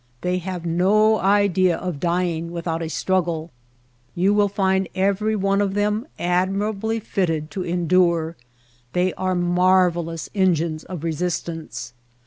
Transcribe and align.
They 0.21 0.39
have 0.39 0.65
no 0.65 1.19
idea 1.19 1.77
of 1.77 1.99
dying 1.99 2.49
without 2.51 2.81
a 2.81 2.89
struggle. 2.89 3.51
You 4.15 4.33
will 4.33 4.47
find 4.49 4.87
every 4.95 5.35
one 5.35 5.61
of 5.61 5.75
them 5.75 6.07
admirably 6.17 6.99
fitted 6.99 7.51
to 7.51 7.63
en 7.63 7.85
dure. 7.85 8.35
They 8.93 9.13
are 9.13 9.35
marvellous 9.35 10.27
engines 10.33 10.83
of 10.85 11.03
resist 11.03 11.47
ance. 11.49 11.93